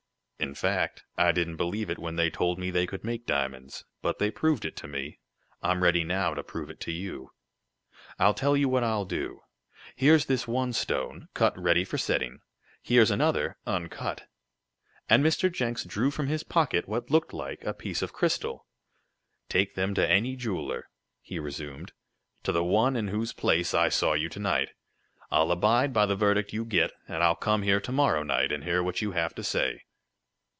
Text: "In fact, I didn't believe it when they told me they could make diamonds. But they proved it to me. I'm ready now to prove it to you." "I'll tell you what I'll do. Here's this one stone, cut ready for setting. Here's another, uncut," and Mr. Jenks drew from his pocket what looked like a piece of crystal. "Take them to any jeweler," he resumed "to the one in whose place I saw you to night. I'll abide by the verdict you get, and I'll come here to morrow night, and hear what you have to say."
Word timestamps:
"In 0.43 0.55
fact, 0.55 1.03
I 1.19 1.31
didn't 1.31 1.57
believe 1.57 1.91
it 1.91 1.99
when 1.99 2.15
they 2.15 2.31
told 2.31 2.57
me 2.57 2.71
they 2.71 2.87
could 2.87 3.03
make 3.03 3.27
diamonds. 3.27 3.85
But 4.01 4.17
they 4.17 4.31
proved 4.31 4.65
it 4.65 4.75
to 4.77 4.87
me. 4.87 5.19
I'm 5.61 5.83
ready 5.83 6.03
now 6.03 6.33
to 6.33 6.41
prove 6.43 6.71
it 6.71 6.79
to 6.79 6.91
you." 6.91 7.29
"I'll 8.17 8.33
tell 8.33 8.57
you 8.57 8.67
what 8.67 8.83
I'll 8.83 9.05
do. 9.05 9.41
Here's 9.95 10.25
this 10.25 10.47
one 10.47 10.73
stone, 10.73 11.27
cut 11.35 11.55
ready 11.59 11.83
for 11.85 11.99
setting. 11.99 12.41
Here's 12.81 13.11
another, 13.11 13.57
uncut," 13.67 14.25
and 15.07 15.23
Mr. 15.23 15.49
Jenks 15.53 15.83
drew 15.83 16.09
from 16.09 16.25
his 16.25 16.41
pocket 16.41 16.89
what 16.89 17.11
looked 17.11 17.33
like 17.33 17.63
a 17.63 17.71
piece 17.71 18.01
of 18.01 18.11
crystal. 18.11 18.65
"Take 19.47 19.75
them 19.75 19.93
to 19.93 20.09
any 20.09 20.35
jeweler," 20.35 20.89
he 21.21 21.37
resumed 21.37 21.91
"to 22.41 22.51
the 22.51 22.63
one 22.63 22.95
in 22.95 23.09
whose 23.09 23.31
place 23.31 23.75
I 23.75 23.89
saw 23.89 24.13
you 24.13 24.27
to 24.29 24.39
night. 24.39 24.71
I'll 25.29 25.51
abide 25.51 25.93
by 25.93 26.07
the 26.07 26.15
verdict 26.15 26.51
you 26.51 26.65
get, 26.65 26.93
and 27.07 27.21
I'll 27.23 27.35
come 27.35 27.61
here 27.61 27.79
to 27.81 27.91
morrow 27.91 28.23
night, 28.23 28.51
and 28.51 28.63
hear 28.63 28.81
what 28.81 29.03
you 29.03 29.11
have 29.11 29.35
to 29.35 29.43
say." 29.43 29.83